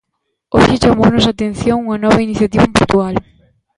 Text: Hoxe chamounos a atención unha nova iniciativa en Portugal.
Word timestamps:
Hoxe 0.53 0.73
chamounos 0.83 1.25
a 1.25 1.31
atención 1.35 1.77
unha 1.85 2.01
nova 2.05 2.25
iniciativa 2.27 2.65
en 2.67 2.75
Portugal. 2.77 3.15